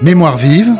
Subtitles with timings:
[0.00, 0.76] Mémoire vive,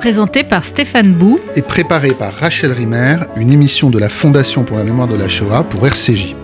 [0.00, 4.78] présenté par Stéphane Bou et préparé par Rachel Rimer, une émission de la Fondation pour
[4.78, 6.34] la mémoire de la Shoah pour RCJ.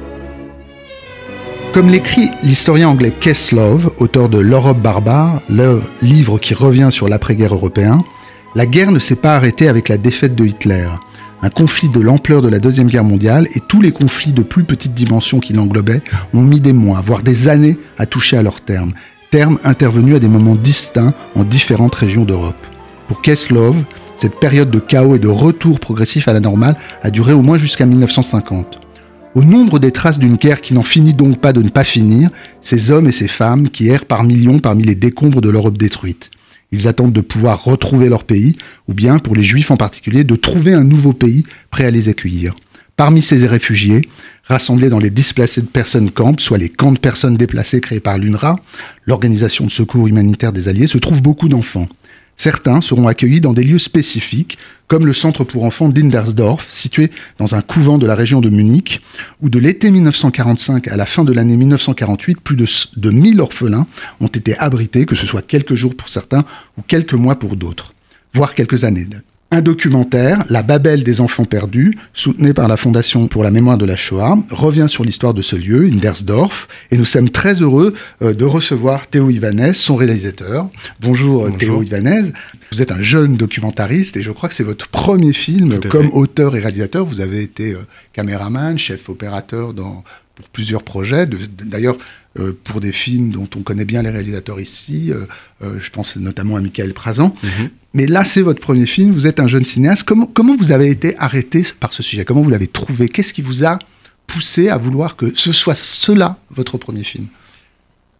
[1.74, 3.12] Comme l'écrit l'historien anglais
[3.50, 8.04] Love, auteur de L'Europe barbare, le livre qui revient sur l'après-guerre européen,
[8.54, 10.88] la guerre ne s'est pas arrêtée avec la défaite de Hitler.
[11.42, 14.62] Un conflit de l'ampleur de la Deuxième Guerre mondiale et tous les conflits de plus
[14.62, 18.60] petite dimension qui l'englobaient ont mis des mois, voire des années à toucher à leur
[18.60, 18.92] terme,
[19.30, 22.66] terme intervenu à des moments distincts en différentes régions d'Europe.
[23.08, 23.20] Pour
[23.50, 23.82] Love,
[24.16, 27.58] cette période de chaos et de retour progressif à la normale a duré au moins
[27.58, 28.80] jusqu'à 1950.
[29.34, 32.30] Au nombre des traces d'une guerre qui n'en finit donc pas de ne pas finir,
[32.60, 36.30] ces hommes et ces femmes qui errent par millions parmi les décombres de l'Europe détruite.
[36.72, 38.56] Ils attendent de pouvoir retrouver leur pays,
[38.88, 42.08] ou bien, pour les Juifs en particulier, de trouver un nouveau pays prêt à les
[42.08, 42.56] accueillir.
[42.98, 44.08] Parmi ces réfugiés,
[44.42, 48.18] rassemblés dans les displacés de personnes camps, soit les camps de personnes déplacées créés par
[48.18, 48.58] l'UNRWA,
[49.06, 51.86] l'organisation de secours humanitaire des Alliés, se trouvent beaucoup d'enfants.
[52.36, 57.54] Certains seront accueillis dans des lieux spécifiques, comme le centre pour enfants d'Indersdorf, situé dans
[57.54, 59.00] un couvent de la région de Munich,
[59.42, 63.86] où de l'été 1945 à la fin de l'année 1948, plus de, de 1000 orphelins
[64.20, 66.44] ont été abrités, que ce soit quelques jours pour certains
[66.76, 67.94] ou quelques mois pour d'autres,
[68.34, 69.06] voire quelques années.
[69.50, 73.86] Un documentaire, La Babel des enfants perdus, soutenu par la Fondation pour la mémoire de
[73.86, 78.34] la Shoah, revient sur l'histoire de ce lieu, Indersdorf, et nous sommes très heureux euh,
[78.34, 80.68] de recevoir Théo Ivanez, son réalisateur.
[81.00, 82.32] Bonjour, euh, Théo Ivanez.
[82.70, 86.54] Vous êtes un jeune documentariste et je crois que c'est votre premier film comme auteur
[86.54, 87.06] et réalisateur.
[87.06, 91.26] Vous avez été euh, caméraman, chef opérateur dans pour plusieurs projets.
[91.26, 91.96] D'ailleurs,
[92.38, 95.10] euh, pour des films dont on connaît bien les réalisateurs ici.
[95.10, 95.26] Euh,
[95.62, 97.34] euh, je pense notamment à Michael Prazan.
[97.42, 97.70] Mhm.
[97.98, 99.10] Mais là, c'est votre premier film.
[99.10, 100.04] Vous êtes un jeune cinéaste.
[100.04, 102.24] Comment, vous avez été arrêté par ce sujet?
[102.24, 103.08] Comment vous l'avez trouvé?
[103.08, 103.80] Qu'est-ce qui vous a
[104.28, 107.26] poussé à vouloir que ce soit cela votre premier film?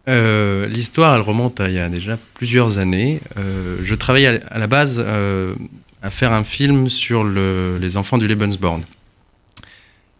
[0.05, 3.21] L'histoire, elle remonte à il y a déjà plusieurs années.
[3.37, 8.83] je travaillais à, la base à faire un film sur les enfants du Lebensborn.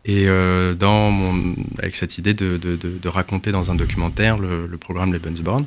[0.06, 0.74] Et euh,
[1.80, 5.66] avec cette idée de, raconter dans un documentaire le programme Lebensborn.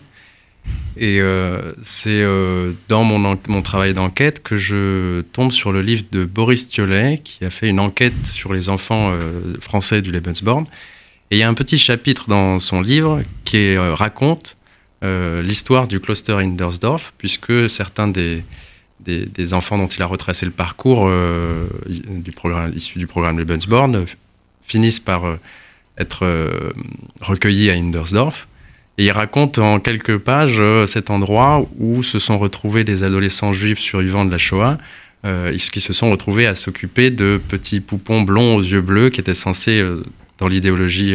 [0.97, 6.05] Et euh, c'est euh, dans mon, mon travail d'enquête que je tombe sur le livre
[6.13, 9.17] de Boris Thiollet, qui a fait une enquête sur les enfants
[9.61, 10.67] français du Lebensborn.
[11.31, 14.57] Et il y a un petit chapitre dans son livre qui raconte
[15.03, 18.45] l'histoire du cluster Indersdorf, puisque certains des,
[19.01, 21.11] des, enfants dont il a retracé le parcours
[21.89, 24.05] du programme, issu du programme Lebensborn
[24.67, 25.37] finissent par euh,
[25.99, 26.73] être euh,
[27.21, 28.49] recueillis à Indersdorf.
[28.99, 33.53] Et il raconte en quelques pages euh, cet endroit où se sont retrouvés des adolescents
[33.53, 34.79] juifs survivants de la Shoah,
[35.53, 39.35] qui se sont retrouvés à s'occuper de petits poupons blonds aux yeux bleus qui étaient
[39.35, 39.81] censés,
[40.39, 41.15] dans l'idéologie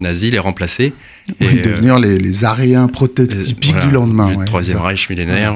[0.00, 0.92] nazie, les remplacer.
[1.38, 4.34] et devenir les, les Ariens prototypiques du lendemain.
[4.34, 5.54] Du Troisième Reich millénaire.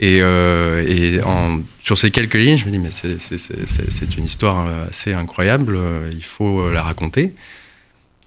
[0.00, 4.66] Et, euh, et en, sur ces quelques lignes, je me dis, mais c'est une histoire
[4.66, 7.34] euh, assez incroyable, euh, il faut la raconter.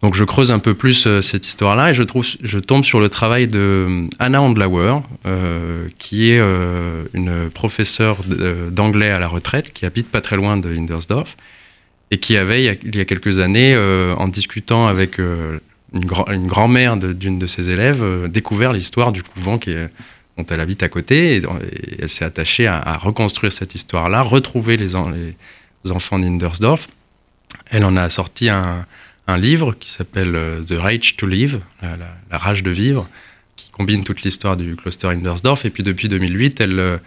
[0.03, 3.07] Donc je creuse un peu plus cette histoire-là et je, trouve, je tombe sur le
[3.07, 4.99] travail de Anna Andlauer,
[5.97, 6.41] qui est
[7.13, 8.17] une professeure
[8.69, 11.37] d'anglais à la retraite, qui habite pas très loin de Hindersdorf,
[12.11, 13.77] et qui avait, il y a, quelques années,
[14.17, 15.61] en discutant avec une,
[15.93, 19.73] une grand-mère d'une de, ses élèves, découvert l'histoire du couvent qui
[20.37, 21.43] dont elle habite à côté, et,
[22.01, 24.97] elle s'est attachée à, reconstruire cette histoire-là, retrouver les,
[25.85, 26.87] les enfants d'Indersdorf.
[27.69, 28.85] Elle en a sorti un,
[29.27, 33.07] livre qui s'appelle euh, The Rage to Live, la, rage de vivre,
[33.55, 35.65] qui combine toute l'histoire du cluster Indersdorf.
[35.65, 36.97] Et puis depuis 2008, elle, euh,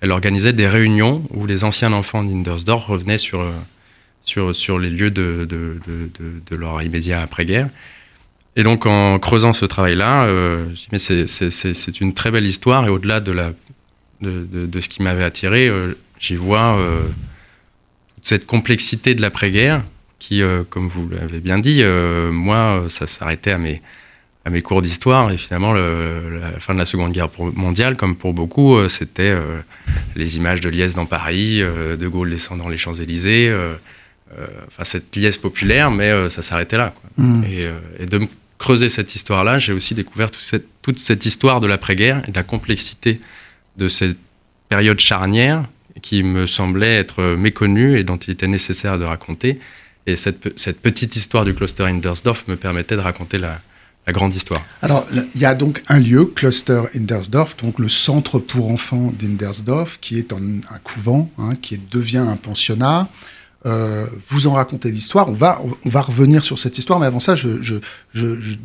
[0.00, 3.52] elle organisait des réunions où les anciens enfants d'Indersdorf revenaient sur, euh,
[4.24, 6.10] sur, sur les lieux de, de, de,
[6.50, 7.68] de leur immédiat après-guerre.
[8.54, 12.86] Et donc, en creusant ce travail-là, euh, mais c'est une très belle histoire.
[12.86, 13.52] Et au-delà de, la,
[14.20, 15.70] de, de, ce qui m'avait attiré,
[16.20, 16.78] j'y vois
[18.16, 19.82] toute cette complexité de l'après-guerre
[20.22, 23.82] qui, euh, comme vous l'avez bien dit, euh, moi, ça s'arrêtait à mes,
[24.44, 25.32] à mes cours d'histoire.
[25.32, 29.36] Et finalement, le, la fin de la Seconde Guerre mondiale, comme pour beaucoup, c'était
[30.14, 33.52] les images de liesse dans Paris, De Gaulle descendant les Champs-Élysées.
[34.68, 36.94] Enfin, cette liesse populaire, mais ça s'arrêtait là.
[36.94, 37.24] Quoi.
[37.24, 37.44] Mmh.
[37.44, 37.66] Et,
[37.98, 38.20] et, de
[38.58, 42.36] creuser cette histoire-là, j'ai aussi découvert toute cette, toute cette histoire de l'après-guerre et de
[42.36, 43.20] la complexité
[43.76, 44.16] de cette
[44.68, 45.64] période charnière
[46.00, 49.58] qui me semblait être méconnue et dont il était nécessaire de raconter.
[50.06, 50.40] Et cette,
[50.80, 53.60] petite histoire du cluster Indersdorf me permettait de raconter la,
[54.08, 54.60] grande histoire.
[54.82, 59.98] Alors, il y a donc un lieu, Cluster Indersdorf, donc le centre pour enfants d'Indersdorf,
[60.00, 63.08] qui est un couvent, hein, qui devient un pensionnat.
[63.64, 65.28] euh, vous en racontez l'histoire.
[65.28, 65.60] On va,
[66.00, 67.78] revenir sur cette histoire, mais avant ça, je,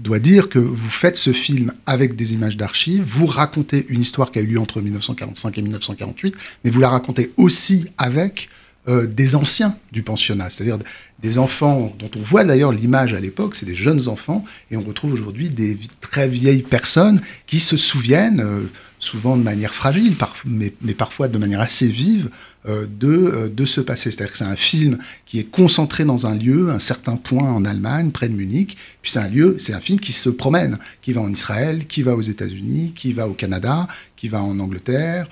[0.01, 3.03] dois dire que vous faites ce film avec des images d'archives.
[3.03, 6.89] Vous racontez une histoire qui a eu lieu entre 1945 et 1948, mais vous la
[6.89, 8.49] racontez aussi avec
[8.87, 10.79] euh, des anciens du pensionnat, c'est-à-dire
[11.19, 14.81] des enfants dont on voit d'ailleurs l'image à l'époque, c'est des jeunes enfants, et on
[14.81, 18.41] retrouve aujourd'hui des très vieilles personnes qui se souviennent.
[18.41, 18.69] Euh,
[18.99, 20.15] souvent de manière fragile,
[20.45, 22.29] mais, parfois de manière assez vive,
[22.67, 24.09] euh, de, euh, de ce passé.
[24.09, 27.63] C'est-à-dire que c'est un film qui est concentré dans un lieu, un certain point en
[27.63, 31.13] Allemagne, près de Munich, puis c'est un lieu, c'est un film qui se promène, qui
[31.13, 35.29] va en Israël, qui va aux États-Unis, qui va au Canada, qui va en Angleterre.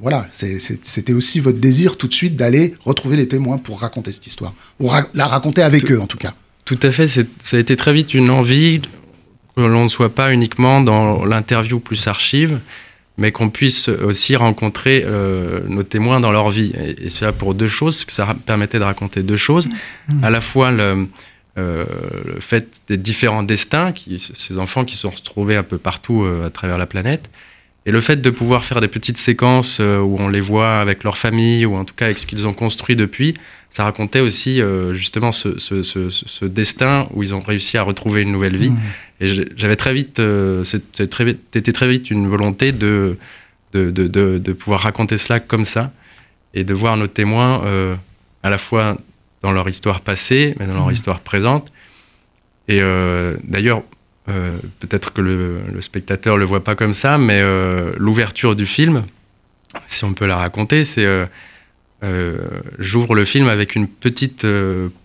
[0.00, 4.26] Voilà, c'était aussi votre désir tout de suite d'aller retrouver les témoins pour raconter cette
[4.26, 4.54] histoire,
[5.14, 6.34] la raconter avec eux en tout cas.
[6.64, 8.80] Tout à fait, ça a été très vite une envie
[9.56, 12.60] que l'on ne soit pas uniquement dans l'interview plus archive,
[13.16, 16.72] mais qu'on puisse aussi rencontrer euh, nos témoins dans leur vie.
[16.98, 19.68] Et, cela pour deux choses, que ça permettait de raconter deux choses.
[20.08, 20.24] Mmh.
[20.24, 21.08] À la fois le,
[21.58, 21.84] euh,
[22.24, 26.46] le, fait des différents destins, qui, ces enfants qui sont retrouvés un peu partout euh,
[26.46, 27.30] à travers la planète,
[27.84, 31.02] et le fait de pouvoir faire des petites séquences euh, où on les voit avec
[31.02, 33.34] leur famille, ou en tout cas avec ce qu'ils ont construit depuis,
[33.70, 37.82] ça racontait aussi euh, justement ce, ce, ce, ce, destin où ils ont réussi à
[37.82, 38.70] retrouver une nouvelle vie.
[38.70, 38.80] Mmh.
[39.20, 43.16] Et j'avais très vite, euh, c'était très, très vite une volonté de
[43.72, 45.92] de, de, de, de, pouvoir raconter cela comme ça,
[46.54, 47.94] et de voir nos témoins euh,
[48.42, 48.96] à la fois
[49.42, 50.92] dans leur histoire passée, mais dans leur mmh.
[50.92, 51.70] histoire présente.
[52.68, 53.82] Et euh, d'ailleurs,
[54.28, 58.66] euh, peut-être que le, le, spectateur le voit pas comme ça, mais euh, l'ouverture du
[58.66, 59.04] film,
[59.86, 61.26] si on peut la raconter, c'est euh,
[62.78, 64.46] j'ouvre le film avec une petite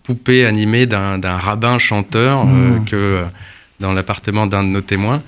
[0.04, 2.84] poupée animée d'un rabbin chanteur mmh.
[2.84, 3.24] que
[3.80, 5.22] dans l'appartement d'un de nos témoins.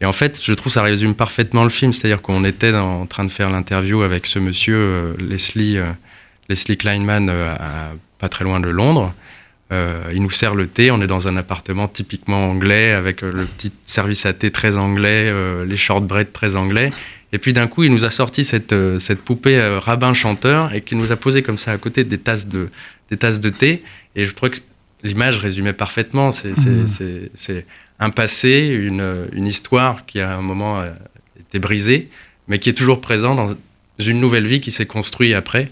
[0.00, 3.06] Et en fait, je trouve ça résume parfaitement le film, c'est-à-dire qu'on était dans, en
[3.06, 5.78] train de faire l'interview avec ce monsieur Leslie
[6.48, 9.14] Leslie Kleinman à, pas très loin de Londres.
[9.72, 13.32] Euh, il nous sert le thé, on est dans un appartement typiquement anglais, avec euh,
[13.32, 16.92] le petit service à thé très anglais, euh, les shortbread très anglais.
[17.32, 20.74] Et puis d'un coup, il nous a sorti cette, euh, cette poupée euh, rabbin chanteur
[20.74, 22.68] et qui nous a posé comme ça à côté des tasses de,
[23.10, 23.82] des tasses de thé.
[24.16, 24.58] Et je trouvais que
[25.02, 26.30] l'image résumait parfaitement.
[26.30, 27.62] C'est mmh.
[28.00, 30.88] un passé, une, une, histoire qui à un moment a
[31.40, 32.10] été brisée,
[32.48, 33.54] mais qui est toujours présent dans
[33.98, 35.70] une nouvelle vie qui s'est construite après.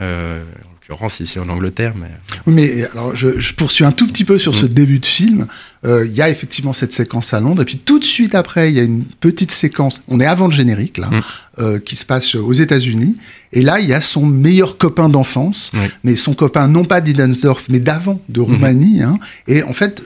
[0.00, 0.44] Euh,
[0.92, 1.94] l'occurrence ici en Angleterre.
[1.96, 2.10] Mais,
[2.46, 4.56] oui, mais alors je, je, poursuis un tout petit peu sur mmh.
[4.56, 5.46] ce début de film.
[5.84, 8.70] Euh, il y a effectivement cette séquence à Londres, et puis tout de suite après,
[8.70, 10.02] il y a une petite séquence.
[10.08, 11.20] On est avant le générique là, mmh.
[11.58, 13.16] euh, qui se passe aux États-Unis,
[13.52, 15.80] et là il y a son meilleur copain d'enfance, oui.
[16.04, 18.44] mais son copain non pas d'Idensdorf, mais d'avant, de mmh.
[18.44, 19.00] Roumanie.
[19.00, 19.02] Mmh.
[19.02, 19.18] Hein,
[19.48, 20.04] et en fait,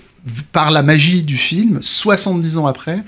[0.52, 3.02] par la magie du film, 70 ans après,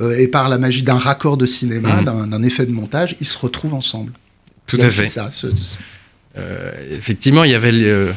[0.00, 3.38] euh, et par la magie d'un raccord de cinéma, d'un effet de montage, ils se
[3.38, 4.12] retrouvent ensemble.
[4.66, 5.06] Tout à fait.
[5.06, 5.76] Ça, ce, ce...
[6.36, 8.12] Euh, effectivement, il y avait euh,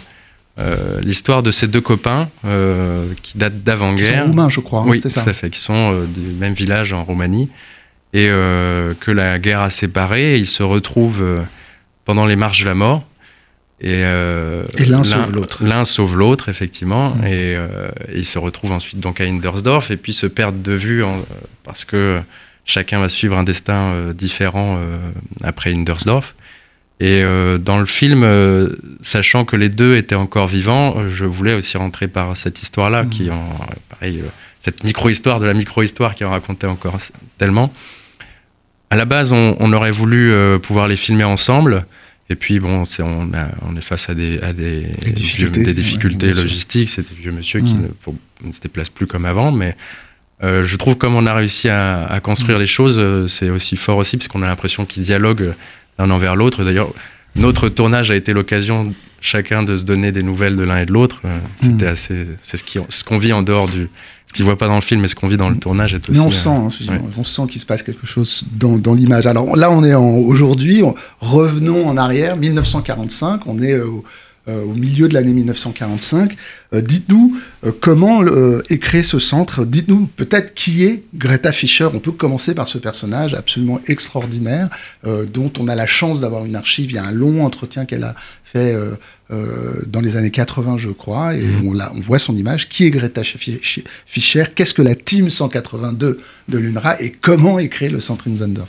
[0.60, 2.30] euh, l'histoire de ces deux copains
[3.22, 4.14] qui datent d'avant-guerre.
[4.14, 4.82] Ils sont roumains, je crois.
[4.82, 5.22] Hein, oui, c'est ça.
[5.34, 7.50] fait, qui sont du même village en Roumanie
[8.14, 10.36] et que la guerre a séparés.
[10.36, 11.44] Et ils se retrouvent
[12.06, 13.06] pendant les marches de la mort.
[13.80, 15.64] Et, euh, et l'un sauve l'autre.
[15.64, 17.12] L'un sauve l'autre, effectivement.
[17.12, 17.26] Mmh.
[17.28, 17.58] Et, et,
[18.16, 21.22] ils se retrouvent ensuite donc à Indersdorf et puis se perdent de vue en,
[21.64, 22.20] parce que
[22.66, 24.80] chacun va suivre un destin différent
[25.44, 26.34] après Indersdorf.
[27.00, 31.26] Et euh, dans le film, euh, sachant que les deux étaient encore vivants, euh, je
[31.26, 33.10] voulais aussi rentrer par cette histoire-là, mmh.
[33.10, 33.44] qui en,
[33.90, 36.98] pareil, euh, cette micro-histoire de la micro-histoire qui en racontait encore
[37.38, 37.72] tellement.
[38.90, 41.86] À la base, on, on aurait voulu pouvoir les filmer ensemble.
[42.30, 45.60] Et puis, bon, est, on, a, on, est face à des, à des, des difficultés,
[45.60, 46.90] vieux, des difficultés ouais, logistiques.
[46.90, 47.64] C'est des vieux monsieur mmh.
[47.64, 49.52] qui ne, pour, ne, se déplacent plus comme avant.
[49.52, 49.76] Mais
[50.42, 52.62] je trouve comme on a réussi à, à construire mmh.
[52.62, 55.54] les choses, c'est aussi fort aussi, parce qu'on a l'impression qu'ils dialoguent
[56.00, 56.64] l'un envers l'autre.
[56.64, 56.92] D'ailleurs,
[57.36, 60.94] notre tournage a été l'occasion chacun de se donner des nouvelles de l'un et de
[60.94, 61.22] l'autre.
[61.58, 61.90] C'était mmh.
[61.90, 63.90] assez, c'est ce qui, ce qu'on vit en dehors du,
[64.28, 66.10] ce qu'ils voit pas dans le film, mais ce qu'on vit dans le tournage est
[66.10, 66.20] aussi.
[66.20, 67.02] Mais on sent, euh, ouais.
[67.18, 69.26] on sent qu'il se passe quelque chose dans, dans l'image.
[69.26, 70.84] Alors là, on est aujourd'hui,
[71.22, 74.02] revenons en arrière, 1945, on est au, euh,
[74.48, 76.36] au milieu de l'année 1945.
[76.74, 79.64] Euh, dites-nous euh, comment euh, est créé ce centre.
[79.64, 81.88] Dites-nous peut-être qui est Greta Fischer.
[81.94, 84.70] On peut commencer par ce personnage absolument extraordinaire
[85.06, 86.92] euh, dont on a la chance d'avoir une archive.
[86.92, 88.76] Il y a un long entretien qu'elle a fait
[89.32, 91.68] euh, dans les années 80, je crois, et mmh.
[91.68, 92.70] on, la, on voit son image.
[92.70, 94.44] Qui est Greta Fischer?
[94.56, 98.68] Qu'est-ce que la Team 182 de l'UNRWA et comment est créé le centre Inzendorf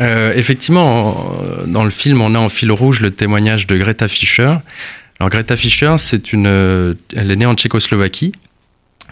[0.00, 1.34] euh, effectivement,
[1.66, 4.54] dans le film, on a en fil rouge le témoignage de Greta Fischer.
[5.18, 8.32] Alors Greta Fischer, c'est une, euh, elle est née en Tchécoslovaquie.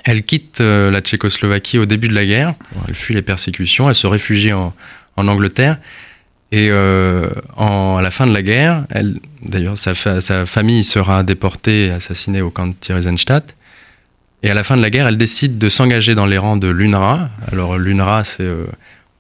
[0.05, 2.55] Elle quitte euh, la Tchécoslovaquie au début de la guerre.
[2.87, 3.89] Elle fuit les persécutions.
[3.89, 4.73] Elle se réfugie en,
[5.17, 5.79] Angleterre.
[6.53, 8.87] Et à la fin de la guerre,
[9.43, 9.95] d'ailleurs, sa,
[10.47, 13.55] famille sera déportée et assassinée au camp de Theresienstadt.
[14.43, 16.69] Et à la fin de la guerre, elle décide de s'engager dans les rangs de
[16.69, 17.29] l'UNRWA.
[17.51, 18.67] Alors l'UNRWA, c'est, euh,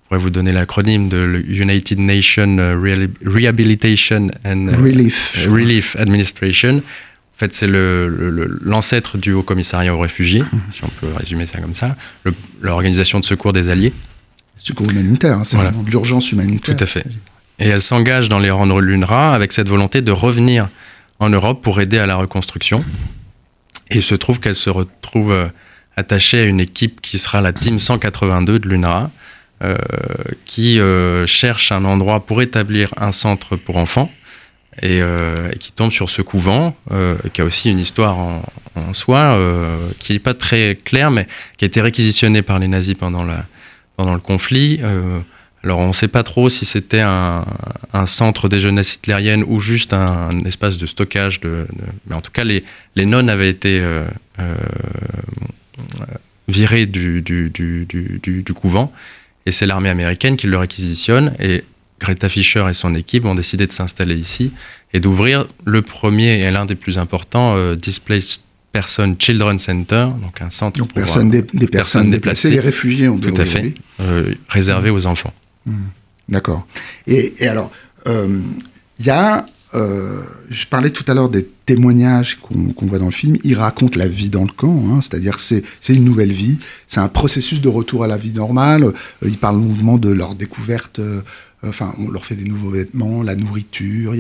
[0.08, 5.46] pourrais vous donner l'acronyme de United Nations euh, Rehabilitation and euh, Relief.
[5.46, 6.78] Relief Administration.
[6.78, 10.60] En fait, c'est l'ancêtre le, du Haut Commissariat aux réfugiés, mhm.
[10.70, 11.94] si on peut résumer ça comme ça,
[12.60, 13.92] l'organisation de secours des Alliés.
[14.58, 15.72] Secours humanitaire, hein, c'est voilà.
[15.86, 16.76] l'urgence humanitaire.
[16.76, 17.04] Tout à fait.
[17.60, 20.68] Et elle s'engage dans les rangs de l'UNRWA avec cette volonté de revenir
[21.20, 22.84] en Europe pour aider à la reconstruction.
[23.90, 25.48] Et il se trouve qu'elle se retrouve euh,
[25.96, 29.10] attachée à une équipe qui sera la Team 182 de l'UNRWA,
[30.44, 34.10] qui euh, cherche un endroit pour établir un centre pour enfants.
[34.80, 35.00] Et,
[35.58, 36.76] qui tombe sur ce couvent,
[37.32, 38.42] qui a aussi une histoire en,
[38.76, 39.36] en soi,
[39.98, 43.44] qui n'est pas très claire, mais qui a été réquisitionné par les nazis pendant, la,
[43.96, 44.80] pendant le conflit.
[45.64, 47.44] Alors on ne sait pas trop si c'était un,
[48.06, 51.40] centre des jeunesses hitlériennes ou juste un, espace de stockage.
[51.40, 51.66] De,
[52.06, 54.04] Mais en tout cas, les, les nonnes avaient été euh,
[54.38, 54.54] euh,
[56.46, 58.92] virées du, du, du, couvent.
[59.48, 61.34] Et c'est l'armée américaine qui le réquisitionne.
[61.40, 61.64] Et
[62.00, 64.52] Greta Fischer et son équipe ont décidé de s'installer ici
[64.92, 70.42] et d'ouvrir le premier et l'un des plus importants euh, Displaced Person Children Center, donc
[70.42, 73.72] un centre pour des, personnes, déplacées, les réfugiés, on peut Tout à fait,
[74.50, 75.32] réservé aux enfants.
[75.64, 75.86] Hmm.
[76.28, 76.66] D'accord.
[77.06, 77.72] Et, alors,
[78.04, 78.40] il euh,
[79.00, 83.37] y a, euh, je parlais tout à l'heure des témoignages qu'on voit dans le film.
[83.44, 87.08] Il raconte la vie dans le camp, hein, c'est-à-dire c'est une nouvelle vie, c'est un
[87.08, 88.84] processus de retour à la vie normale.
[88.84, 91.00] Euh, il parle longuement de leur découverte.
[91.66, 94.14] enfin, on leur fait des nouveaux vêtements, la nourriture.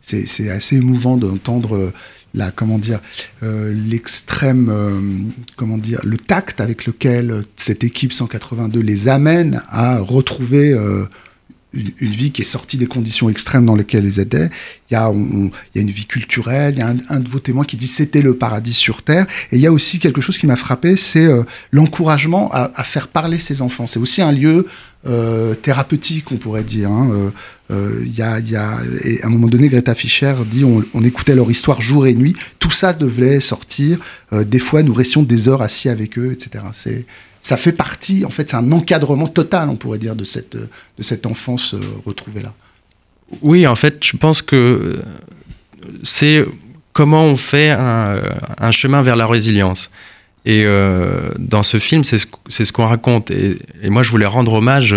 [0.00, 1.92] c'est assez émouvant d'entendre
[2.34, 3.00] la comment dire
[3.42, 10.76] l'extrême comment dire le tact avec lequel cette équipe 182 les amène à retrouver
[11.76, 14.50] une, vie qui est sortie des conditions extrêmes dans lesquelles ils étaient.
[14.90, 16.74] Il y a, il y a une vie culturelle.
[16.74, 19.26] Il y a un, de vos témoins qui dit c'était le paradis sur terre.
[19.52, 23.08] Et il y a aussi quelque chose qui m'a frappé, c'est euh, l'encouragement à, faire
[23.08, 23.86] parler ses enfants.
[23.86, 24.66] C'est aussi un lieu
[25.06, 26.90] euh, thérapeutique, on pourrait dire.
[26.90, 27.32] Hein.
[27.70, 30.84] Euh, il y, a, y a, et à un moment donné, Greta Fischer dit on,
[30.94, 32.36] on, écoutait leur histoire jour et nuit.
[32.58, 33.98] Tout ça devait sortir.
[34.32, 36.64] des fois, nous restions des heures assis avec eux, etc.
[36.72, 37.06] C'est
[37.46, 41.02] ça fait partie, en fait, c'est un encadrement total, on pourrait dire, de cette, de
[41.02, 42.52] cette enfance euh, retrouvée là.
[43.40, 45.02] Oui, en fait, je pense que euh,
[46.02, 46.44] c'est
[46.92, 49.92] comment on fait un, chemin vers la résilience.
[50.44, 53.30] Et euh, dans ce film, c'est ce, ce qu'on raconte.
[53.30, 54.96] Et, moi, je voulais rendre hommage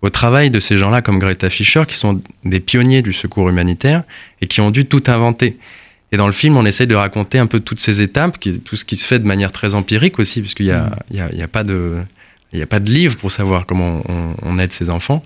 [0.00, 4.04] au travail de ces gens-là comme Greta Fischer, qui sont des pionniers du secours humanitaire
[4.40, 5.58] et qui ont dû tout inventer.
[6.14, 8.84] Et dans le film, on essaie de raconter un peu toutes ces étapes, tout ce
[8.84, 11.96] qui se fait de manière très empirique aussi, puisqu'il n'y a, y a, pas de,
[12.52, 14.04] il a pas de livre pour savoir comment
[14.40, 15.24] on, aide ses enfants.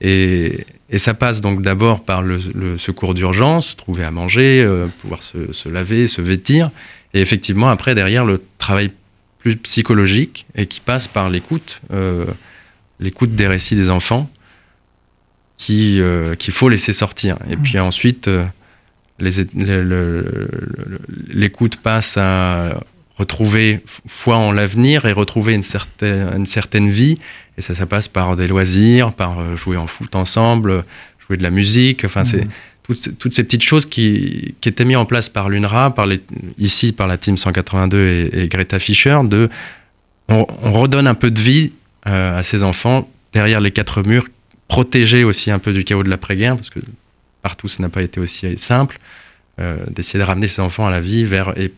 [0.00, 2.40] Et, et, ça passe donc d'abord par le,
[2.78, 6.72] secours d'urgence, trouver à manger, euh, pouvoir se, se, laver, se vêtir.
[7.14, 8.90] Et effectivement, après, derrière, le travail
[9.38, 12.26] plus psychologique et qui passe par l'écoute, euh,
[12.98, 14.28] l'écoute des récits des enfants
[15.70, 17.38] euh, qu'il faut laisser sortir.
[17.48, 17.62] Et mmh.
[17.62, 18.28] puis ensuite
[21.28, 22.80] l'écoute passe à
[23.16, 27.18] retrouver foi en l'avenir et retrouver une certaine, une certaine vie.
[27.56, 30.84] Et ça, ça passe par des loisirs, par euh, jouer en foot ensemble,
[31.26, 32.04] jouer de la musique.
[32.04, 32.50] Enfin, c'est mmh.
[32.82, 36.20] toutes, toutes, ces petites choses qui, qui, étaient mises en place par l'UNRWA, par les,
[36.58, 39.20] ici par la Team 182 et, Greta Fischer.
[39.24, 39.48] De,
[40.28, 41.72] on, redonne un peu de vie
[42.08, 44.26] euh, à ces enfants derrière les quatre murs,
[44.66, 46.80] protégés aussi un peu du chaos de l'après-guerre, parce que
[47.44, 48.98] partout, ça n'a pas été aussi simple,
[49.60, 51.72] euh, d'essayer de ramener ces enfants à la vie vers, et,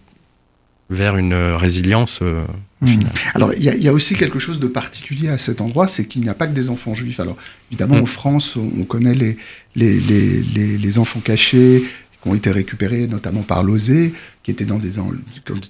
[0.89, 2.21] vers une résilience.
[2.23, 2.45] Euh,
[2.81, 3.01] mmh.
[3.35, 6.29] Alors, il y, a aussi quelque chose de particulier à cet endroit, c'est qu'il n'y
[6.29, 7.19] a pas que des enfants juifs.
[7.19, 7.37] Alors,
[7.71, 8.03] évidemment, mmh.
[8.03, 9.37] en France, on, connaît les,
[9.75, 11.83] les, les, les, enfants cachés
[12.27, 14.11] qui ont été récupérés, notamment par l'OSE,
[14.43, 14.93] qui étaient dans des,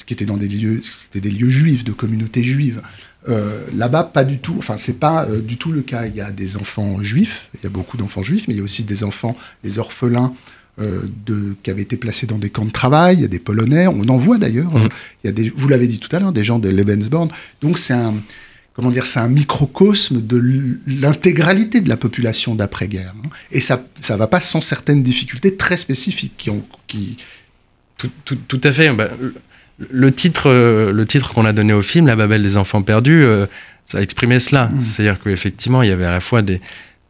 [0.06, 0.80] qui étaient dans des lieux,
[1.12, 2.80] des lieux juifs, de communautés juives.
[3.28, 4.54] Euh, là-bas, pas du tout.
[4.58, 6.06] Enfin, c'est pas euh, du tout le cas.
[6.06, 8.60] Il y a des enfants juifs, il y a beaucoup d'enfants juifs, mais il y
[8.60, 10.32] a aussi des enfants, des orphelins
[10.80, 13.16] euh, de, qui avaient été placés dans des camps de travail.
[13.16, 14.72] Il y a des Polonais, on en voit d'ailleurs.
[14.72, 14.88] Mmh.
[15.24, 17.28] Il y a des, vous l'avez dit tout à l'heure, des gens de Lebensborn.
[17.60, 18.14] Donc c'est un,
[18.76, 20.40] comment dire, c'est un microcosme de
[20.86, 23.14] l'intégralité de la population d'après-guerre.
[23.24, 23.28] Hein.
[23.50, 27.16] Et ça, ça va pas sans certaines difficultés très spécifiques qui ont, qui.
[27.96, 28.90] Tout, tout, tout à fait.
[28.90, 29.08] Bah,
[29.78, 33.46] le titre, le titre qu'on a donné au film, La Babel des enfants perdus, euh,
[33.86, 34.66] ça exprimait cela.
[34.66, 34.82] Mmh.
[34.82, 36.60] C'est-à-dire qu'effectivement, il y avait à la fois des,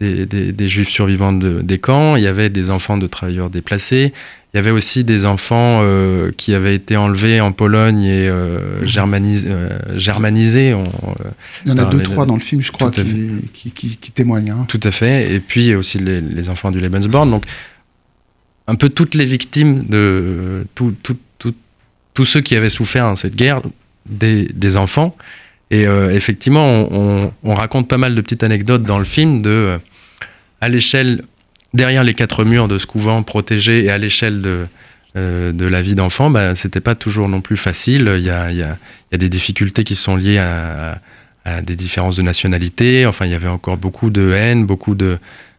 [0.01, 4.13] des, juifs survivants de, des camps, il y avait des enfants de travailleurs déplacés,
[4.57, 8.87] il y avait aussi des enfants euh, qui avaient été enlevés en Pologne et euh,
[8.87, 9.45] germanisés.
[11.67, 14.53] il y en a deux, trois dans le film, je crois, qui, qui, qui, témoignent.
[14.53, 14.65] Hein.
[14.67, 15.31] Tout à fait.
[15.31, 17.31] Et puis aussi les, les enfants du Lebensborn.
[17.31, 17.45] Donc,
[18.67, 23.61] un peu toutes les victimes de tous ceux qui avaient souffert dans cette guerre,
[24.09, 25.19] des, des enfants.
[25.71, 29.79] Et effectivement, on, on, raconte pas mal de petites anecdotes dans le film de,
[30.63, 31.25] à l'échelle
[31.77, 34.67] derrière les quatre murs de ce couvent protégé et à l'échelle de,
[35.17, 38.13] euh, de la vie d'enfant, bah, c'était pas toujours non plus facile.
[38.17, 38.77] Il y a, il y a,
[39.11, 41.01] il y a des difficultés qui sont liées à,
[41.45, 43.07] à, des différences de nationalité.
[43.07, 45.19] Enfin, il y avait encore beaucoup de haine, beaucoup de.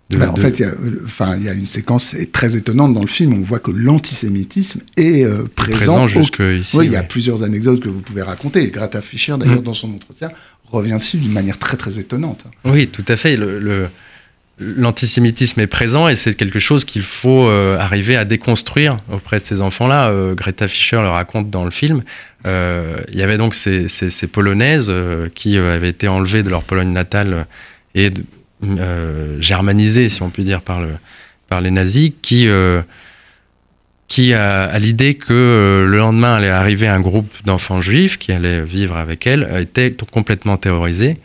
[0.09, 0.73] de bah, en fait, il y, a,
[1.05, 3.33] enfin, il y a une séquence très étonnante dans le film.
[3.33, 5.77] On voit que l'antisémitisme est euh, présent.
[5.77, 6.77] présent jusque ici.
[6.77, 8.69] Oui, il y a plusieurs anecdotes que vous pouvez raconter.
[8.71, 9.63] Greta Fischer, d'ailleurs, mmh.
[9.63, 10.29] dans son entretien,
[10.71, 12.45] revient dessus d'une manière très très étonnante.
[12.65, 13.37] Oui, tout à fait.
[13.37, 13.87] le, le
[14.59, 19.43] l'antisémitisme est présent et c'est quelque chose qu'il faut euh, arriver à déconstruire auprès de
[19.43, 20.09] ces enfants-là.
[20.09, 22.03] Euh, Greta Fischer le raconte dans le film.
[22.45, 23.87] Euh, il y avait donc ces,
[24.31, 24.93] Polonaises
[25.35, 27.45] qui avaient été enlevées de leur Pologne natale
[27.93, 28.11] et
[29.39, 30.89] germanisées, si on peut dire, par, le,
[31.47, 32.83] par les nazis, qui, a
[34.79, 39.47] l'idée que le lendemain allait arriver un groupe d'enfants juifs qui allait vivre avec elles,
[39.59, 41.17] étaient complètement terrorisés.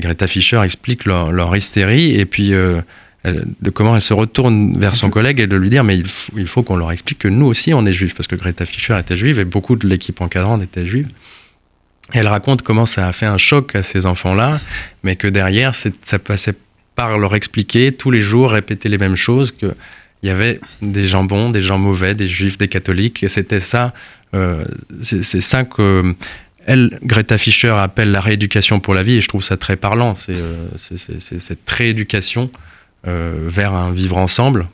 [0.00, 2.80] Greta Fischer explique leur, hystérie et puis euh,
[3.24, 5.98] de comment elle se retourne vers son collègue et de lui dire mais
[6.36, 8.98] il faut, qu'on leur explique que nous aussi on est juifs parce que Greta Fischer
[8.98, 11.08] était juive et beaucoup de l'équipe encadrante était juive.
[12.12, 14.60] elle raconte comment ça a fait un choc à ces enfants-là,
[15.02, 16.54] mais que derrière ça passait
[16.94, 19.74] par leur expliquer tous les jours, répéter les mêmes choses, qu'il
[20.22, 23.94] y avait des gens bons, des gens mauvais, des juifs, des catholiques, c'était ça,
[24.34, 24.64] euh,
[25.00, 26.14] c'est ça que
[26.70, 30.14] elle, Greta Fischer appelle la rééducation pour la vie, et je trouve ça très parlant.
[30.14, 32.48] C'est euh, cette rééducation
[33.08, 34.68] euh, vers un vivre ensemble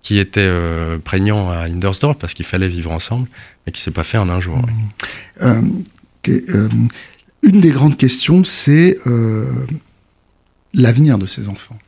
[0.00, 3.28] qui était euh, prégnant à Indersdorf parce qu'il fallait vivre ensemble,
[3.66, 4.58] mais qui s'est pas fait en un jour.
[5.42, 5.82] une
[7.42, 8.96] des grandes questions, c'est
[10.72, 11.78] l'avenir de ces enfants.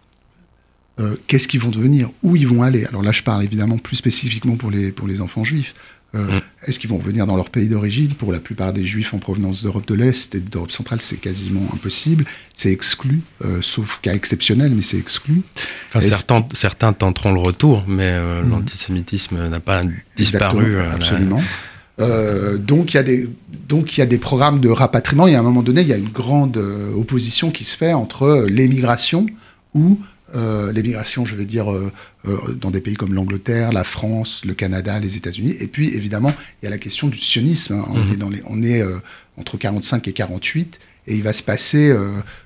[1.28, 2.10] Qu'est-ce qu'ils vont devenir?
[2.22, 2.84] Où ils vont aller?
[2.84, 5.74] Alors là, je parle évidemment plus spécifiquement pour les, pour les enfants juifs.
[6.14, 6.40] Euh, mm.
[6.66, 9.62] Est-ce qu'ils vont revenir dans leur pays d'origine Pour la plupart des juifs en provenance
[9.62, 12.24] d'Europe de l'Est et d'Europe centrale, c'est quasiment impossible.
[12.54, 15.42] C'est exclu, euh, sauf cas exceptionnel, mais c'est exclu.
[15.88, 18.50] Enfin, certains, certains, tenteront le retour, mais euh, mm.
[18.50, 19.82] l'antisémitisme n'a pas
[20.16, 20.78] disparu.
[20.78, 21.40] absolument.
[22.58, 23.28] donc il y a des
[23.68, 25.26] donc il y a des programmes de rapatriement.
[25.26, 28.46] Et à un moment donné, il y a une grande opposition qui se fait entre
[28.48, 29.26] l'émigration
[29.74, 30.00] ou
[30.34, 31.90] euh, l'émigration, je vais dire, euh,
[32.26, 35.54] euh, dans des pays comme l'Angleterre, la France, le Canada, les États-Unis.
[35.60, 37.74] Et puis, évidemment, il y a la question du sionisme.
[37.74, 37.86] Hein.
[37.88, 38.12] On mhm.
[38.12, 38.82] est, dans les, on est
[39.38, 41.94] entre 45 et 48, et il va se passer,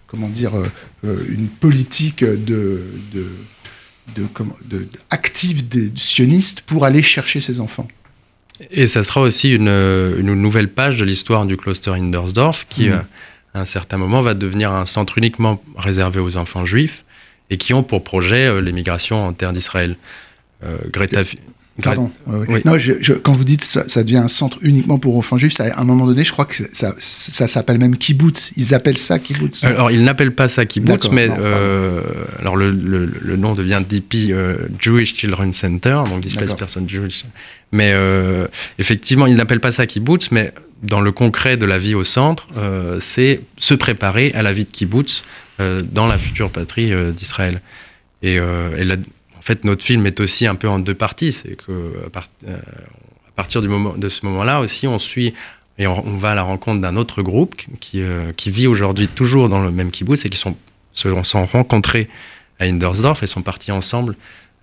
[0.07, 0.53] comment dire,
[1.03, 3.27] une politique de, de,
[4.15, 4.29] de,
[4.71, 7.89] de, active des sionistes pour aller chercher ses enfants.
[8.71, 13.03] Et ça sera aussi une, une nouvelle page de l'histoire du cluster Indersdorf qui, mhm.
[13.55, 17.05] à un certain moment, va devenir un centre uniquement réservé aux enfants juifs
[17.53, 19.97] et qui ont pour projet euh, l'émigration en terre d'Israël.
[20.65, 21.23] Euh, Greta.
[21.83, 22.11] Pardon.
[22.27, 25.81] Non, je, quand vous dites ça, ça devient un centre uniquement pour enfants juifs, à
[25.81, 28.53] un moment donné, je crois que ça, ça, s'appelle même kibbutz.
[28.57, 29.65] Ils appellent ça kibbutz.
[29.65, 32.03] Alors, ils n'appellent pas ça kibbutz, mais euh,
[32.39, 34.35] alors le, le, nom devient DP
[34.79, 37.25] Jewish Children Center, donc Displaced Person Jewish.
[37.73, 37.95] Mais
[38.79, 42.49] effectivement, ils n'appellent pas ça kibbutz, mais dans le concret de la vie au centre,
[43.01, 45.25] c'est se préparer à la vie de kibbutz
[45.83, 47.61] dans la future patrie euh, d'Israël.
[48.23, 48.97] Et, euh,
[49.37, 51.33] en fait, notre film est aussi un peu en deux parties.
[51.33, 52.23] C'est que à,
[53.35, 55.35] partir du moment, de ce moment-là aussi, on suit
[55.79, 58.03] et on, va à la rencontre d'un autre groupe qui,
[58.37, 60.55] qui vit aujourd'hui toujours dans le même kibbutz et qui sont,
[60.93, 62.09] se sont rencontrés
[62.61, 64.15] à Indersdorf et sont partis ensemble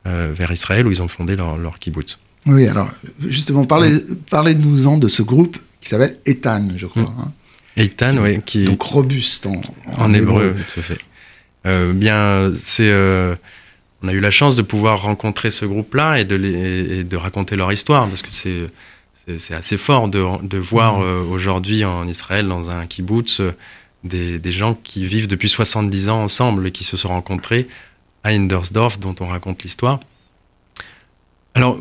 [0.06, 2.18] vers Israël où ils ont fondé leur, leur kibbutz.
[2.46, 2.90] Oui, alors
[3.28, 3.92] justement, parlez,
[4.30, 7.04] parlez-nous-en de ce groupe qui s'appelle Ethan, je crois.
[7.04, 7.16] Mm.
[7.20, 7.32] Hein.
[7.80, 8.42] Eitan, oui.
[8.46, 8.66] Qui...
[8.66, 9.62] Donc robuste en,
[9.98, 10.56] en, hébreu.
[10.74, 11.00] Tout à fait.
[11.66, 12.90] Euh, bien, c'est.
[12.90, 13.36] Euh,
[14.02, 17.18] on a eu la chance de pouvoir rencontrer ce groupe-là et de, les, et de
[17.18, 18.70] raconter leur histoire, parce que c'est.
[19.52, 21.04] Assez fort de, de voir mmh.
[21.04, 23.42] euh, aujourd'hui en Israël, dans un kibbutz,
[24.04, 27.68] des, des, gens qui vivent depuis 70 ans ensemble et qui se sont rencontrés
[28.24, 30.00] à Indersdorf, dont on raconte l'histoire.
[31.54, 31.78] Alors,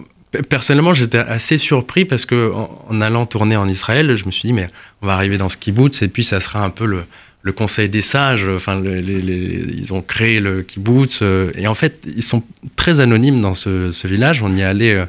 [0.51, 4.53] Personnellement, j'étais assez surpris parce que en, allant tourner en Israël, je me suis dit
[4.53, 4.69] mais
[5.01, 7.05] on va arriver dans ce kibbutz et puis ça sera un peu le,
[7.53, 8.47] conseil des sages.
[8.47, 12.43] Enfin, ils ont créé le kibbutz euh, et en fait ils sont
[12.77, 14.43] très anonymes dans ce, village.
[14.43, 15.07] On y allait euh,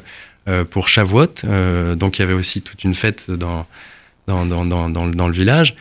[0.48, 1.42] euh, pour Shavuot,
[1.96, 3.66] donc il y avait aussi toute une fête dans
[4.26, 5.74] dans, dans, dans, le village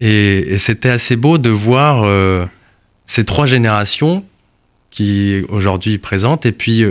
[0.00, 2.06] et, c'était assez beau de voir
[3.06, 4.24] ces trois générations
[4.90, 6.84] qui aujourd'hui présentent et puis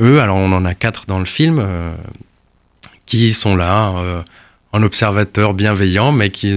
[0.00, 1.66] eux, alors on en a quatre dans le film,
[3.06, 3.92] qui sont là
[4.72, 6.52] en observateur bienveillant, mais qui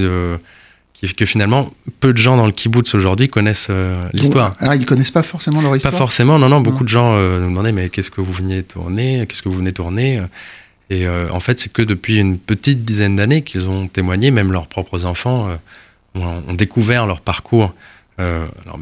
[1.15, 4.55] que finalement peu de gens dans le kibbutz aujourd'hui connaissent euh, l'histoire.
[4.59, 5.91] Ah, ils connaissent pas forcément leur histoire.
[5.91, 6.61] Pas forcément, non, non.
[6.61, 9.57] Beaucoup de gens euh, nous demandaient mais qu'est-ce que vous veniez tourner, qu'est-ce que vous
[9.57, 10.21] venez tourner.
[10.89, 14.51] Et euh, en fait, c'est que depuis une petite dizaine d'années qu'ils ont témoigné, même
[14.51, 15.49] leurs propres enfants
[16.15, 17.73] ont, découvert leur parcours,
[18.17, 18.79] leur,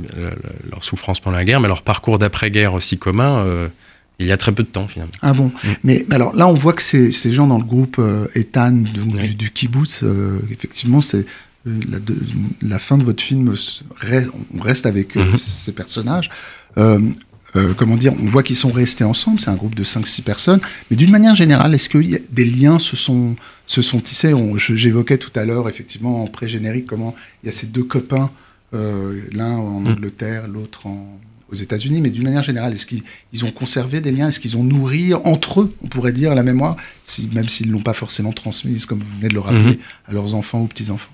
[0.72, 3.46] leur, souffrance pendant la guerre, mais leur parcours d'après-guerre aussi commun
[4.20, 5.14] il y a très peu de temps finalement.
[5.22, 5.68] Ah bon mm.
[5.84, 8.02] Mais alors là, on voit que ces, ces gens dans le groupe
[8.36, 10.04] Ethan du, du, kibbutz,
[10.52, 11.26] effectivement, c'est
[11.66, 11.98] la,
[12.62, 13.54] la, fin de votre film,
[14.54, 15.38] on reste avec euh, mhm.
[15.38, 16.30] ces personnages.
[16.78, 17.00] Euh,
[17.56, 20.60] euh, comment dire, on voit qu'ils sont restés ensemble, c'est un groupe de 5-6 personnes,
[20.92, 24.34] mais d'une manière générale, est-ce que des liens se sont, se sont tissés?
[24.58, 28.30] J'évoquais tout à l'heure, effectivement, en pré-générique, comment il y a ces deux copains,
[28.74, 29.88] l'un en mhm.
[29.88, 30.88] Angleterre, l'autre
[31.52, 34.64] aux États-Unis, mais d'une manière générale, est-ce qu'ils ont conservé des liens Est-ce qu'ils ont
[34.64, 38.32] nourri entre eux, on pourrait dire, la mémoire, si, même s'ils ne l'ont pas forcément
[38.32, 39.78] transmise, comme vous venez de le rappeler, mhm.
[40.08, 41.12] à leurs enfants ou petits-enfants?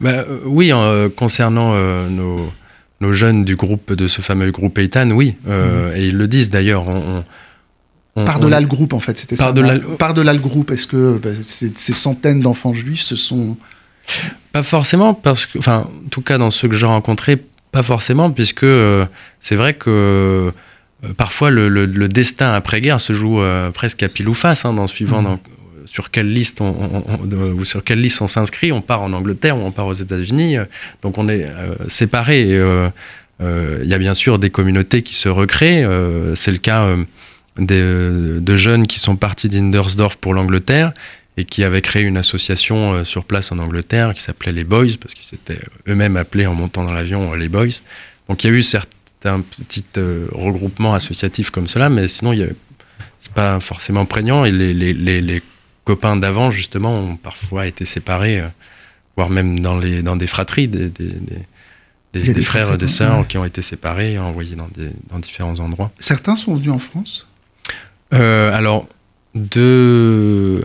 [0.00, 2.52] Bah, euh, Oui, euh, concernant euh, nos,
[3.00, 5.34] nos, jeunes du groupe, de ce fameux groupe Eitan, oui.
[5.44, 5.52] Mhm.
[5.96, 6.86] Et ils le disent d'ailleurs.
[8.14, 9.52] par-delà le groupe, en fait, c'était ça.
[9.98, 13.56] Par-delà le groupe, est-ce que bah, ces centaines d'enfants juifs se sont.
[14.52, 17.42] Pas forcément, parce que, enfin, en tout cas, dans ceux que j'ai rencontrés,
[17.74, 18.66] pas forcément, puisque
[19.40, 20.52] c'est vrai que
[21.18, 23.40] parfois le, destin après-guerre se joue
[23.74, 25.38] presque à pile ou face, hein, dans suivant mhm
[25.94, 26.74] sur quelle liste on,
[27.56, 28.72] ou sur quelle liste on s'inscrit.
[28.72, 30.56] On part en Angleterre ou on part aux États-Unis.
[31.02, 32.48] Donc on est euh, séparés.
[32.50, 32.90] Euh,
[33.40, 35.88] euh, il y a bien sûr des communautés qui se recréent.
[36.34, 36.96] C'est le cas
[37.58, 40.92] de jeunes qui sont partis d'Indersdorf pour l'Angleterre
[41.36, 45.14] et qui avaient créé une association sur place en Angleterre qui s'appelait les Boys, parce
[45.14, 47.80] qu'ils s'étaient eux-mêmes appelés en montant dans l'avion les Boys.
[48.28, 49.84] Donc il y a eu certains petits
[50.32, 52.34] regroupements associatifs comme cela, mais sinon,
[53.18, 54.44] c'est pas forcément prégnant.
[54.44, 55.42] Et les, les, les,
[55.84, 58.48] copains d'avant, justement, ont parfois été séparés, euh,
[59.16, 61.12] voire même dans, les, dans des fratries, des, des,
[62.14, 64.68] des, des frères et des sœurs qui ont été séparés, envoyés dans,
[65.10, 65.92] dans différents endroits.
[65.98, 67.28] Certains sont venus en France?
[68.14, 68.88] Euh, Alors,
[69.34, 70.64] de...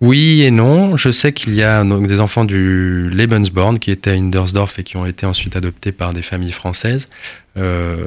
[0.00, 0.96] Oui et non.
[0.96, 4.84] Je sais qu'il y a donc, des enfants du Lebensborn qui étaient à Indersdorf et
[4.84, 7.08] qui ont été ensuite adoptés par des familles françaises.
[7.56, 8.06] Euh,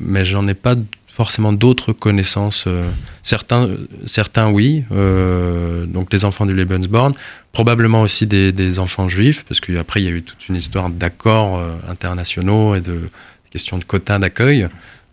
[0.00, 0.76] mais j'en ai pas
[1.16, 2.64] forcément d'autres connaissances.
[2.66, 2.90] Euh,
[3.22, 3.70] certains,
[4.04, 7.14] certains oui, euh, donc les enfants du Lebensborn,
[7.52, 11.58] probablement aussi des, enfants juifs, parce qu'après il y a eu toute une histoire d'accords
[11.58, 13.08] euh, internationaux et de
[13.50, 14.68] questions de quotas d'accueil.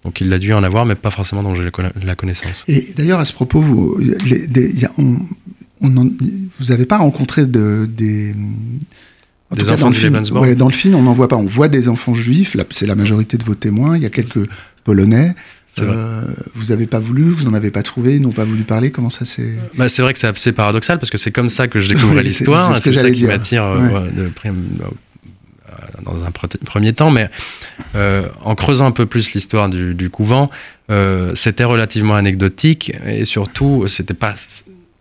[0.06, 1.70] Donc il a dû en avoir, mais pas forcément dont j'ai
[2.04, 2.66] la connaissance.
[2.68, 4.00] Et d'ailleurs, à ce propos, vous
[6.70, 8.36] n'avez pas rencontré de, des,
[9.52, 11.38] des enfants du Lebensborn Dans le film, on n'en voit pas.
[11.38, 13.96] On voit des enfants juifs, c'est la majorité de vos témoins.
[13.96, 14.48] Il y a quelques
[14.84, 15.34] Polonais.
[15.82, 16.22] Euh,
[16.54, 18.92] vous n'avez pas voulu, vous n'en avez pas trouvé, ils n'ont pas voulu parler.
[18.92, 21.68] Comment ça s'est bah, C'est vrai que c'est assez paradoxal parce que c'est comme ça
[21.68, 22.76] que je découvrais l'histoire.
[22.80, 24.30] C'est ça qui m'attire euh, euh,
[26.04, 27.12] dans un premier temps.
[27.12, 27.30] Mais
[27.96, 30.50] en creusant un peu plus l'histoire du, du, couvent,
[31.36, 34.36] c'était relativement anecdotique et surtout, c'était pas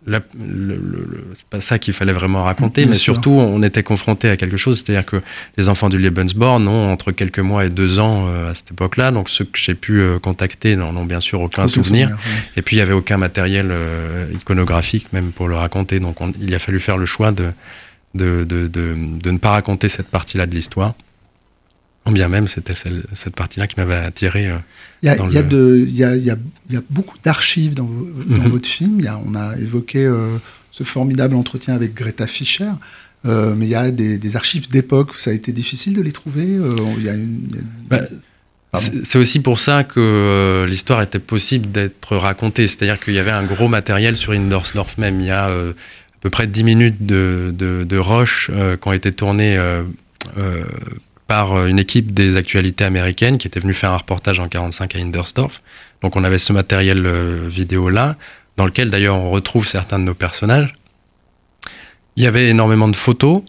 [0.05, 4.83] c'est pas ça qu'il fallait vraiment raconter, mais surtout on était confronté à quelque chose,
[4.83, 5.17] c'est-à-dire que
[5.57, 9.11] les enfants du Lebensborn ont entre quelques mois et deux ans euh, à cette époque-là,
[9.11, 12.09] donc ceux que j'ai pu euh, contacter n'en ont bien sûr aucun souvenir.
[12.57, 16.53] Et puis il y avait aucun matériel euh, iconographique même pour le raconter, donc il
[16.53, 17.51] a fallu faire le choix de,
[18.15, 20.93] de, de, de ne pas raconter cette partie-là de l'histoire.
[22.11, 22.73] Bien même, c'était
[23.13, 24.51] cette partie-là qui m'avait attiré.
[25.01, 28.49] Il y, a, y, a, beaucoup d'archives dans, mhm.
[28.49, 29.01] votre film.
[29.25, 30.37] on a évoqué euh,
[30.71, 32.71] ce formidable entretien avec Greta Fischer,
[33.25, 35.11] euh, mais il y a des, archives d'époque.
[35.17, 36.45] Ça a été difficile de les trouver.
[36.45, 36.71] Euh,
[37.89, 38.01] bah,
[38.73, 42.67] c'est aussi pour ça que l'histoire était possible d'être racontée.
[42.67, 45.21] C'est-à-dire qu'il y avait un gros matériel sur Indersdorf même.
[45.21, 45.49] Il y a
[46.23, 48.49] peu près 10 minutes de, de, de roches
[48.81, 49.57] qui ont été tournées
[51.27, 54.95] par euh, une équipe des actualités américaines qui était venue faire un reportage en 45
[54.95, 55.61] à Indersdorf.
[56.01, 58.15] Donc on avait ce matériel euh, vidéo là,
[58.57, 60.73] dans lequel d'ailleurs on retrouve certains de nos personnages.
[62.15, 63.41] Il y avait énormément de photos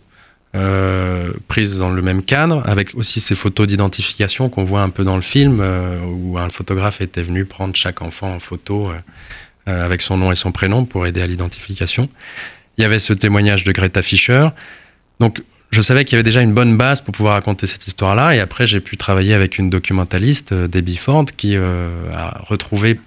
[0.55, 5.05] euh, prises dans le même cadre, avec aussi ces photos d'identification qu'on voit un peu
[5.05, 5.61] dans le film,
[6.07, 8.91] où un photographe était venu prendre chaque enfant en photo
[9.67, 12.09] avec son nom et son prénom pour aider à l'identification.
[12.79, 14.49] Il y avait ce témoignage de Greta Fischer.
[15.21, 15.43] Donc
[15.75, 18.37] je savais qu'il y avait déjà une bonne base pour pouvoir raconter cette histoire-là.
[18.37, 23.01] Et après, j'ai pu travailler avec une documentaliste, euh, Debbie Ford, qui euh, a retrouvé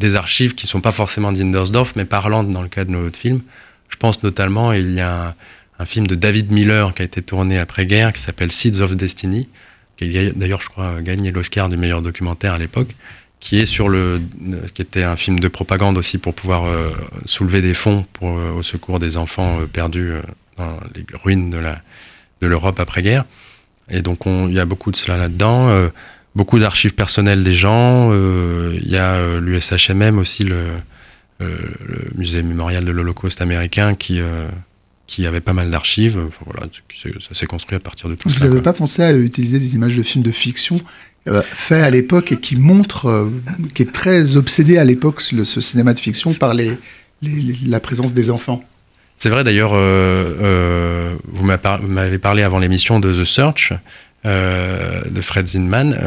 [0.00, 3.06] des archives qui ne sont pas forcément d'Indersdorf, mais parlantes dans le cas de nos
[3.06, 3.40] autres films.
[3.88, 5.34] Je pense notamment, il y a
[5.78, 9.48] un, film de David Miller qui a été tourné après-guerre, qui s'appelle Seeds of Destiny,
[9.96, 12.96] qui a d'ailleurs, je crois, gagné l'Oscar du meilleur documentaire à l'époque,
[13.40, 14.20] qui est sur le,
[14.74, 16.64] qui était un film de propagande aussi pour pouvoir
[17.24, 20.12] soulever des fonds pour, au secours des enfants perdus
[20.56, 21.80] dans les ruines de la
[22.40, 23.24] de l'Europe après-guerre.
[23.90, 25.88] Et donc il y a beaucoup de cela là-dedans,
[26.34, 28.12] beaucoup d'archives personnelles des gens.
[28.12, 30.66] Il y a l'USHMM aussi le
[31.40, 34.48] le musée mémorial de l'Holocauste américain qui, euh,
[35.06, 36.20] qui avait pas mal d'archives.
[36.44, 36.68] voilà,
[37.20, 38.38] ça s'est construit à partir de tout ça.
[38.38, 40.76] Vous n'avez pas pensé à utiliser des images de films de fiction
[41.28, 43.30] euh, faits à l'époque et qui montrent, euh,
[43.74, 46.72] qui est très obsédé à l'époque, ce cinéma de fiction, par les,
[47.66, 48.62] la présence des enfants
[49.20, 53.72] c'est vrai d'ailleurs, vous m'avez parlé avant l'émission de The Search,
[54.24, 55.98] de Fred Zinman.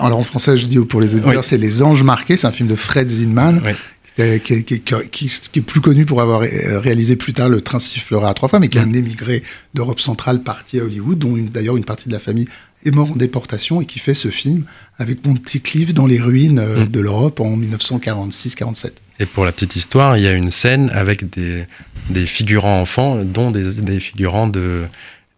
[0.00, 2.66] Alors en français, je dis pour les auditeurs, c'est Les Anges Marqués, c'est un film
[2.66, 3.72] de Fred Zinman, oui.
[4.18, 8.34] Euh, qui, est plus connu pour avoir euh, réalisé plus tard Le Train sifflera à
[8.34, 9.42] trois fois, mais qui est un émigré
[9.74, 12.48] d'Europe centrale parti à Hollywood, dont d'ailleurs une partie de la famille
[12.86, 14.64] est mort en déportation et qui fait ce film
[14.98, 16.88] avec mon petit Cliff dans les ruines euh, mm.
[16.88, 18.92] de l'Europe en 1946-47.
[19.18, 21.66] Et pour la petite histoire, il y a une scène avec des,
[22.10, 24.84] des figurants enfants, dont des, des figurants de,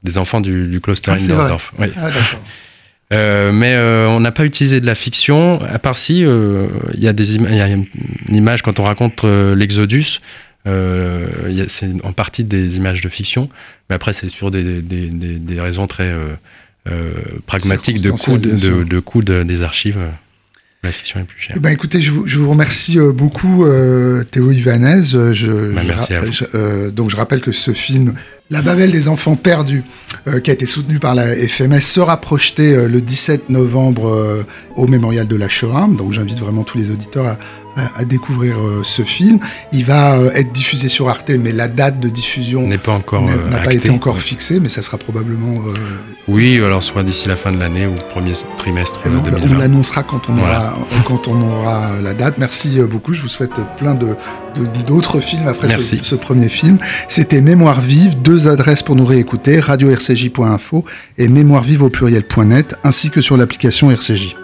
[0.02, 1.86] des enfants du, du Kloster ah, Oui.
[1.96, 2.40] Ah, d'accord.
[3.12, 7.00] Euh, mais euh, on n'a pas utilisé de la fiction, à part si euh, il
[7.00, 7.86] y, a des y a une
[8.28, 10.20] image quand on raconte l'Exodus,
[10.66, 13.48] c'est en partie des images de fiction,
[13.88, 16.14] mais après c'est sur des, des, des, des, raisons très
[17.46, 19.98] pragmatiques de coût, de, de, coût des archives.
[20.84, 21.56] La fiction est plus chère.
[21.56, 23.66] Eh ben, écoutez, je vous, je vous remercie beaucoup,
[24.30, 25.02] Théo Ivanez.
[25.02, 26.90] Je, bah, merci à vous.
[26.92, 28.14] donc je rappelle que ce film
[28.50, 29.84] la Babel des enfants perdus,
[30.26, 34.46] euh, qui a été soutenue par la FMS, sera projetée euh, le 17 novembre euh,
[34.74, 35.88] au mémorial de la Shoah.
[35.96, 37.38] Donc j'invite vraiment tous les auditeurs à,
[37.96, 39.38] à, découvrir euh, ce film.
[39.72, 43.22] Il va euh, être diffusé sur Arte, mais la date de diffusion n'est pas encore
[43.22, 45.54] n'a pas été encore fixée, mais ça sera probablement.
[45.54, 45.74] Euh,
[46.28, 49.54] oui, alors soit d'ici la fin de l'année ou premier trimestre 2020.
[49.54, 52.38] On l'annoncera quand on aura quand on aura la date.
[52.38, 53.12] Merci beaucoup.
[53.12, 54.16] Je vous souhaite plein de
[54.86, 56.78] d'autres films après ce, ce, premier film.
[57.06, 60.84] C'était Mémoire vive, deux adresses pour nous réécouter, radio-rcj.info
[61.16, 64.34] et mémoire vive au pluriel.net, ainsi que sur l'application RCJ.